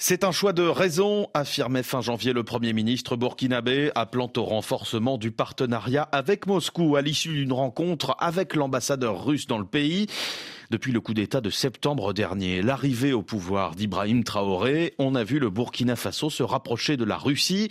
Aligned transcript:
C'est 0.00 0.22
un 0.22 0.30
choix 0.30 0.52
de 0.52 0.62
raison, 0.62 1.28
affirmait 1.34 1.82
fin 1.82 2.00
janvier 2.00 2.32
le 2.32 2.44
Premier 2.44 2.72
ministre 2.72 3.16
burkinabé, 3.16 3.90
appelant 3.96 4.30
au 4.36 4.44
renforcement 4.44 5.18
du 5.18 5.32
partenariat 5.32 6.08
avec 6.12 6.46
Moscou 6.46 6.94
à 6.94 7.02
l'issue 7.02 7.32
d'une 7.32 7.52
rencontre 7.52 8.14
avec 8.20 8.54
l'ambassadeur 8.54 9.24
russe 9.24 9.48
dans 9.48 9.58
le 9.58 9.64
pays. 9.64 10.06
Depuis 10.70 10.92
le 10.92 11.00
coup 11.00 11.14
d'État 11.14 11.40
de 11.40 11.48
septembre 11.48 12.12
dernier, 12.12 12.60
l'arrivée 12.60 13.14
au 13.14 13.22
pouvoir 13.22 13.74
d'Ibrahim 13.74 14.22
Traoré, 14.22 14.92
on 14.98 15.14
a 15.14 15.24
vu 15.24 15.38
le 15.38 15.48
Burkina 15.48 15.96
Faso 15.96 16.28
se 16.28 16.42
rapprocher 16.42 16.98
de 16.98 17.04
la 17.04 17.16
Russie. 17.16 17.70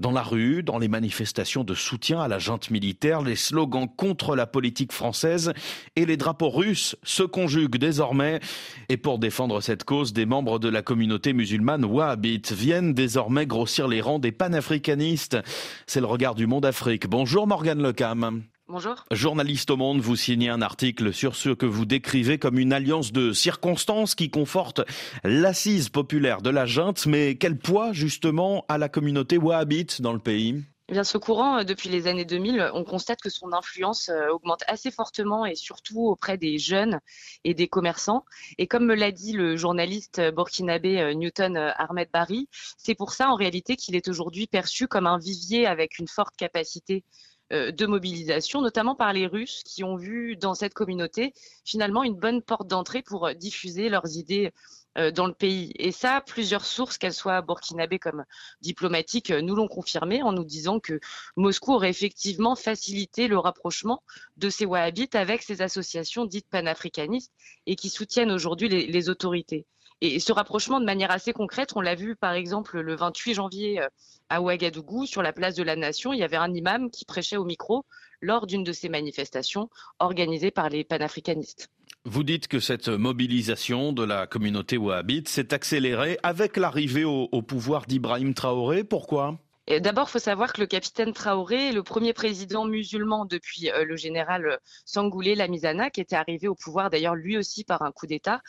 Dans 0.00 0.10
la 0.10 0.24
rue, 0.24 0.64
dans 0.64 0.78
les 0.78 0.88
manifestations 0.88 1.62
de 1.62 1.74
soutien 1.74 2.20
à 2.20 2.26
la 2.26 2.40
junte 2.40 2.70
militaire, 2.70 3.22
les 3.22 3.36
slogans 3.36 3.86
contre 3.86 4.34
la 4.34 4.48
politique 4.48 4.90
française 4.90 5.52
et 5.94 6.04
les 6.04 6.16
drapeaux 6.16 6.50
russes 6.50 6.96
se 7.04 7.22
conjuguent 7.22 7.76
désormais. 7.76 8.40
Et 8.88 8.96
pour 8.96 9.20
défendre 9.20 9.60
cette 9.60 9.84
cause, 9.84 10.12
des 10.12 10.26
membres 10.26 10.58
de 10.58 10.68
la 10.68 10.82
communauté 10.82 11.34
musulmane 11.34 11.84
wahhabite 11.84 12.50
viennent 12.50 12.92
désormais 12.92 13.46
grossir 13.46 13.86
les 13.86 14.00
rangs 14.00 14.18
des 14.18 14.32
panafricanistes. 14.32 15.38
C'est 15.86 16.00
le 16.00 16.06
regard 16.06 16.34
du 16.34 16.48
monde 16.48 16.66
Afrique. 16.66 17.06
Bonjour 17.06 17.46
Morgane 17.46 17.80
Lecam. 17.80 18.42
Bonjour. 18.72 19.04
Journaliste 19.10 19.68
au 19.70 19.76
Monde, 19.76 20.00
vous 20.00 20.16
signez 20.16 20.48
un 20.48 20.62
article 20.62 21.12
sur 21.12 21.36
ce 21.36 21.50
que 21.50 21.66
vous 21.66 21.84
décrivez 21.84 22.38
comme 22.38 22.58
une 22.58 22.72
alliance 22.72 23.12
de 23.12 23.34
circonstances 23.34 24.14
qui 24.14 24.30
conforte 24.30 24.80
l'assise 25.24 25.90
populaire 25.90 26.40
de 26.40 26.48
la 26.48 26.64
junte. 26.64 27.04
Mais 27.04 27.34
quel 27.34 27.58
poids 27.58 27.92
justement 27.92 28.64
à 28.70 28.78
la 28.78 28.88
communauté 28.88 29.36
wahhabite 29.36 30.00
dans 30.00 30.14
le 30.14 30.18
pays? 30.20 30.62
Eh 30.88 30.94
bien, 30.94 31.04
ce 31.04 31.18
courant, 31.18 31.58
euh, 31.58 31.64
depuis 31.64 31.90
les 31.90 32.06
années 32.06 32.24
2000, 32.24 32.70
on 32.72 32.82
constate 32.82 33.20
que 33.20 33.28
son 33.28 33.52
influence 33.52 34.08
euh, 34.08 34.30
augmente 34.30 34.62
assez 34.66 34.90
fortement 34.90 35.44
et 35.44 35.54
surtout 35.54 36.06
auprès 36.06 36.38
des 36.38 36.58
jeunes 36.58 37.00
et 37.44 37.52
des 37.52 37.68
commerçants. 37.68 38.24
Et 38.56 38.66
comme 38.66 38.86
me 38.86 38.94
l'a 38.94 39.12
dit 39.12 39.32
le 39.32 39.56
journaliste 39.56 40.20
burkinabé 40.34 40.98
euh, 40.98 41.12
Newton 41.12 41.56
Ahmed 41.56 42.08
Bari, 42.10 42.48
c'est 42.78 42.94
pour 42.94 43.12
ça 43.12 43.28
en 43.28 43.36
réalité 43.36 43.76
qu'il 43.76 43.96
est 43.96 44.08
aujourd'hui 44.08 44.46
perçu 44.46 44.88
comme 44.88 45.06
un 45.06 45.18
vivier 45.18 45.66
avec 45.66 45.98
une 45.98 46.08
forte 46.08 46.36
capacité 46.36 47.04
de 47.52 47.86
mobilisation, 47.86 48.62
notamment 48.62 48.94
par 48.94 49.12
les 49.12 49.26
Russes 49.26 49.62
qui 49.64 49.84
ont 49.84 49.96
vu 49.96 50.36
dans 50.36 50.54
cette 50.54 50.74
communauté 50.74 51.34
finalement 51.64 52.02
une 52.02 52.16
bonne 52.16 52.42
porte 52.42 52.66
d'entrée 52.66 53.02
pour 53.02 53.26
euh, 53.26 53.34
diffuser 53.34 53.88
leurs 53.88 54.16
idées 54.16 54.52
euh, 54.98 55.10
dans 55.10 55.26
le 55.26 55.32
pays. 55.32 55.72
Et 55.76 55.92
ça, 55.92 56.22
plusieurs 56.26 56.64
sources, 56.64 56.98
qu'elles 56.98 57.14
soient 57.14 57.42
burkinabées 57.42 57.98
comme 57.98 58.24
diplomatiques, 58.60 59.30
nous 59.30 59.54
l'ont 59.54 59.68
confirmé 59.68 60.22
en 60.22 60.32
nous 60.32 60.44
disant 60.44 60.80
que 60.80 61.00
Moscou 61.36 61.72
aurait 61.72 61.90
effectivement 61.90 62.56
facilité 62.56 63.28
le 63.28 63.38
rapprochement 63.38 64.02
de 64.36 64.50
ces 64.50 64.66
Wahhabites 64.66 65.14
avec 65.14 65.42
ces 65.42 65.62
associations 65.62 66.26
dites 66.26 66.48
panafricanistes 66.48 67.32
et 67.66 67.76
qui 67.76 67.88
soutiennent 67.88 68.32
aujourd'hui 68.32 68.68
les 68.68 69.08
autorités. 69.08 69.66
Et 70.04 70.18
ce 70.18 70.32
rapprochement, 70.32 70.80
de 70.80 70.84
manière 70.84 71.12
assez 71.12 71.32
concrète, 71.32 71.74
on 71.76 71.80
l'a 71.80 71.94
vu 71.94 72.16
par 72.16 72.32
exemple 72.32 72.80
le 72.80 72.96
28 72.96 73.34
janvier 73.34 73.80
euh, 73.80 73.86
à 74.30 74.42
Ouagadougou, 74.42 75.06
sur 75.06 75.22
la 75.22 75.32
place 75.32 75.54
de 75.54 75.62
la 75.62 75.76
Nation, 75.76 76.12
il 76.12 76.18
y 76.18 76.24
avait 76.24 76.36
un 76.36 76.52
imam 76.52 76.90
qui 76.90 77.04
prêchait 77.04 77.36
au 77.36 77.44
micro 77.44 77.84
lors 78.20 78.48
d'une 78.48 78.64
de 78.64 78.72
ces 78.72 78.88
manifestations 78.88 79.70
organisées 80.00 80.50
par 80.50 80.70
les 80.70 80.82
panafricanistes. 80.82 81.68
Vous 82.04 82.24
dites 82.24 82.48
que 82.48 82.58
cette 82.58 82.88
mobilisation 82.88 83.92
de 83.92 84.02
la 84.02 84.26
communauté 84.26 84.76
wahhabite 84.76 85.28
s'est 85.28 85.54
accélérée 85.54 86.18
avec 86.24 86.56
l'arrivée 86.56 87.04
au, 87.04 87.28
au 87.30 87.42
pouvoir 87.42 87.86
d'Ibrahim 87.86 88.34
Traoré. 88.34 88.82
Pourquoi? 88.82 89.38
D'abord, 89.68 90.08
il 90.08 90.10
faut 90.10 90.18
savoir 90.18 90.52
que 90.52 90.60
le 90.60 90.66
capitaine 90.66 91.12
Traoré 91.12 91.68
est 91.68 91.72
le 91.72 91.84
premier 91.84 92.12
président 92.12 92.64
musulman 92.64 93.26
depuis 93.26 93.70
euh, 93.70 93.84
le 93.84 93.94
général 93.94 94.58
Sangoulé 94.84 95.36
Lamizana, 95.36 95.88
qui 95.88 96.00
était 96.00 96.16
arrivé 96.16 96.48
au 96.48 96.56
pouvoir 96.56 96.90
d'ailleurs 96.90 97.14
lui 97.14 97.38
aussi 97.38 97.62
par 97.62 97.82
un 97.82 97.92
coup 97.92 98.08
d'État 98.08 98.40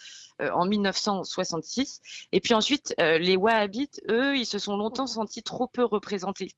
euh, 0.41 0.50
en 0.50 0.66
1966. 0.66 2.02
Et 2.31 2.39
puis 2.39 2.56
ensuite, 2.56 2.95
euh, 3.00 3.19
les 3.19 3.38
Wahhabites, 3.38 4.02
eux, 4.09 4.36
ils 4.36 4.47
se 4.47 4.58
sont 4.58 4.75
longtemps 4.75 5.06
sentis 5.06 5.44
trop 5.44 5.67
peu 5.67 5.84
représentés 5.84 6.52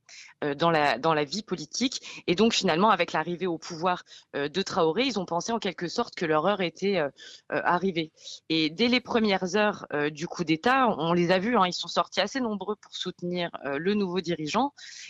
dans, 0.57 0.71
la, 0.71 0.97
dans 0.97 1.13
la 1.13 1.25
vie 1.25 1.43
politique. 1.43 2.23
Et 2.27 2.35
donc 2.35 2.53
finalement, 2.53 2.91
avec 2.91 3.11
l'arrivée 3.11 3.47
au 3.47 3.57
pouvoir 3.57 4.03
de 4.33 4.61
Traoré, 4.61 5.03
ils 5.03 5.19
ont 5.19 5.25
pensé 5.25 5.51
en 5.51 5.59
quelque 5.59 5.87
sorte 5.87 6.15
que 6.15 6.25
leur 6.25 6.45
heure 6.45 6.61
était 6.61 7.01
arrivée. 7.49 8.11
Et 8.49 8.69
dès 8.69 8.87
les 8.87 8.99
premières 8.99 9.55
heures 9.55 9.87
du 10.11 10.27
coup 10.27 10.43
d'État, 10.43 10.87
on 10.97 11.13
les 11.13 11.31
a 11.31 11.39
vus, 11.39 11.57
hein, 11.57 11.65
ils 11.65 11.73
sont 11.73 11.87
sortis 11.87 12.21
assez 12.21 12.39
nombreux 12.39 12.75
pour 12.75 12.95
soutenir 12.95 13.49
le 13.63 13.93
nouveau 13.93 14.21
dirigeant 14.21 14.44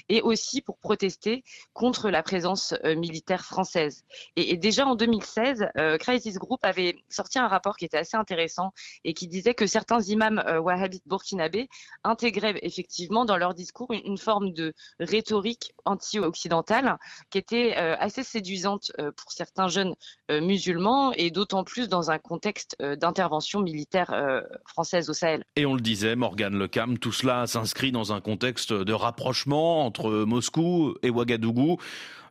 et 0.10 0.22
aussi 0.22 0.62
pour 0.62 0.78
protester 0.78 1.44
contre 1.74 2.10
la 2.10 2.24
présence 2.24 2.74
euh, 2.86 2.96
militaire 2.96 3.44
française. 3.46 4.04
Et, 4.36 4.58
déjà 4.58 4.86
en 4.86 4.96
2016, 4.96 5.68
euh, 5.78 5.98
Crisis 5.98 6.38
Group 6.38 6.60
avait 6.64 6.96
sorti 7.10 7.40
un 7.40 7.48
rapport 7.48 7.76
qui 7.78 7.86
était 7.86 7.98
assez 7.98 8.18
intéressant 8.18 8.72
et 9.04 9.14
qui 9.14 9.28
disait 9.28 9.54
que 9.54 9.68
certains 9.68 10.02
imams 10.02 10.44
euh, 10.48 10.60
wahhabites 10.60 11.08
burkinabés 11.08 11.68
intégraient 12.04 12.60
effectivement 12.62 13.26
dans 13.26 13.38
leur 13.38 13.54
discours 13.54 13.92
une, 13.92 14.18
forme 14.18 14.54
de 14.54 14.74
rhétorique 15.00 15.74
anti-occidentale 15.84 16.98
qui 17.30 17.38
était 17.38 17.76
assez 17.76 18.24
séduisante 18.24 18.92
pour 19.18 19.32
certains 19.34 19.68
jeunes 19.68 19.94
musulmans 20.30 21.12
et 21.14 21.32
d'autant 21.32 21.66
plus 21.66 21.90
dans 21.90 22.12
un 22.12 22.18
contexte 22.18 22.78
d'intervention 22.80 23.60
militaire 23.60 24.14
française 24.66 25.10
au 25.10 25.14
Sahel. 25.14 25.44
Et 25.58 25.66
on 25.66 25.74
le 25.74 25.82
disait, 25.82 26.16
Morgane 26.16 26.58
Lecam, 26.58 26.98
tout 26.98 27.12
cela 27.12 27.46
s'inscrit 27.46 27.92
dans 27.92 28.14
un 28.14 28.22
contexte 28.22 28.72
de 28.72 28.94
rapprochement 28.94 29.25
entre 29.34 30.26
Moscou 30.26 30.96
et 31.02 31.10
Ouagadougou. 31.10 31.78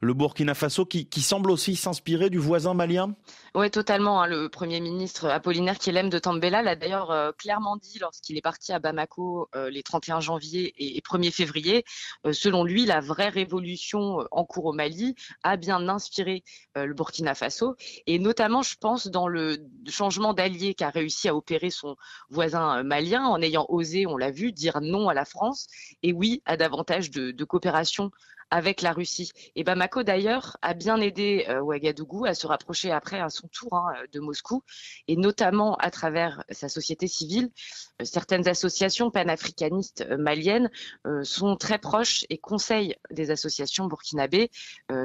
Le 0.05 0.13
Burkina 0.13 0.53
Faso 0.53 0.85
qui, 0.85 1.23
semble 1.23 1.51
aussi 1.51 1.77
s'inspirer 1.77 2.29
du 2.29 2.37
voisin 2.37 2.75
malien? 2.75 3.15
Oui, 3.55 3.71
totalement. 3.71 4.21
Hein. 4.21 4.27
Le 4.27 4.51
Premier 4.51 4.81
ministre 4.81 5.31
Apollinaire 5.31 5.79
Kielem 5.79 6.11
de 6.11 6.19
Tambela 6.19 6.61
l'a 6.61 6.77
d'ailleurs 6.77 7.11
euh, 7.11 7.33
clairement 7.33 7.79
dit 7.79 7.99
lorsqu'il 7.99 8.37
est 8.37 8.43
parti 8.43 8.73
à 8.73 8.79
Bamako 8.79 9.49
euh, 9.55 9.71
les 9.71 9.83
31 9.83 10.21
janvier 10.21 10.75
et, 10.77 11.01
1er 11.01 11.31
février. 11.31 11.85
Euh, 12.27 12.35
selon 12.35 12.65
lui, 12.65 12.85
la 12.85 13.01
vraie 13.01 13.31
révolution 13.31 14.27
en 14.31 14.45
cours 14.45 14.67
au 14.67 14.73
Mali 14.75 15.15
a 15.43 15.57
bien 15.57 15.89
inspiré 15.89 16.45
le 16.77 16.93
Burkina 16.93 17.35
Faso. 17.35 17.77
Et 18.07 18.19
notamment, 18.19 18.61
je 18.61 18.75
pense, 18.79 19.07
dans 19.07 19.29
le 19.29 19.57
changement 19.89 20.35
d'allié 20.35 20.75
qu'a 20.75 20.91
réussi 20.91 21.29
à 21.29 21.35
opérer 21.35 21.71
son 21.71 21.97
voisin 22.29 22.83
malien 22.83 23.25
en 23.25 23.41
ayant 23.41 23.65
osé, 23.71 24.07
on 24.07 24.19
l'a 24.19 24.31
vu, 24.31 24.53
dire 24.53 24.81
non 24.83 25.09
à 25.09 25.15
la 25.15 25.25
France 25.25 25.67
et 26.03 26.13
oui 26.13 26.43
à 26.45 26.59
davantage 26.59 26.84
de 26.85 27.45
coopération 27.45 28.11
avec 28.51 28.83
la 28.83 28.93
Russie. 28.93 29.33
Et 29.57 29.65
Bamako 29.65 30.03
d'ailleurs 30.03 30.57
a 30.63 30.75
bien 30.75 31.01
aidé 31.01 31.47
euh, 31.49 31.61
Ouagadougou 31.61 32.25
à 32.25 32.35
se 32.35 32.47
rapprocher 32.47 32.91
après 32.91 33.21
à 33.21 33.29
son 33.29 33.49
tour 33.49 33.75
hein, 33.75 33.93
de 34.13 34.21
Moscou, 34.21 34.63
et 35.09 35.17
notamment 35.17 35.75
à 35.77 35.91
travers 35.91 36.45
sa 36.51 36.69
société 36.69 37.09
civile. 37.09 37.51
Euh, 38.01 38.05
certaines 38.05 38.49
associations 38.49 39.11
panafricanistes 39.11 40.07
euh, 40.09 40.17
maliennes 40.19 40.71
sont 41.23 41.57
très 41.57 41.79
proches 41.79 42.25
et 42.31 42.39
conseillent 42.39 42.97
des 43.11 43.31
associations 43.31 43.87
burkinabées, 43.87 44.51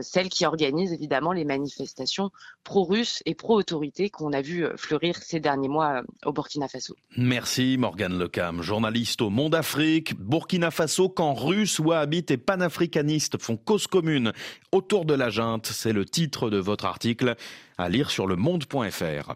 celles 0.02 0.30
qui 0.30 0.46
organisent 0.46 0.94
évidemment 0.94 1.32
les 1.32 1.46
manifestations 1.46 2.32
pro-russes 2.64 3.22
et 3.26 3.36
pro-autorités 3.36 4.10
qu'on 4.10 4.34
a 4.34 4.42
vu 4.42 4.66
fleurir 4.78 5.18
ces 5.18 5.40
derniers 5.40 5.68
mois 5.68 6.04
au 6.26 6.32
Burkina 6.32 6.68
Faso. 6.68 6.96
Merci 7.18 7.78
Morgane 7.78 8.18
Lecam, 8.18 8.62
journaliste 8.62 9.22
au 9.22 9.30
Monde 9.30 9.56
Afrique, 9.56 10.16
Burkina 10.20 10.72
Faso, 10.72 11.10
quand 11.10 11.34
russe, 11.34 11.69
wahhabite 11.78 12.32
et 12.32 12.38
panafricaniste 12.38 13.40
font 13.40 13.58
cause 13.58 13.86
commune 13.86 14.34
autour 14.72 15.06
de 15.06 15.14
la 15.14 15.30
junte. 15.30 15.68
C'est 15.68 15.94
le 15.94 16.06
titre 16.06 16.50
de 16.50 16.58
votre 16.58 16.86
article 16.86 17.36
à 17.78 17.90
lire 17.90 18.10
sur 18.10 18.26
le 18.26 18.36
monde.fr. 18.36 19.36